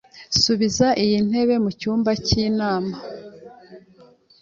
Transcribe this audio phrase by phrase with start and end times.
[0.41, 2.95] Subiza iyi ntebe mu cyumba cy'inama.